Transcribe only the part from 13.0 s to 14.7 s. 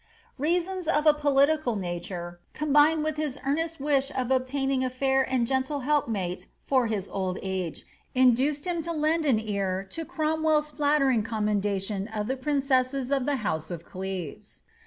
of the iMMise of Clevet.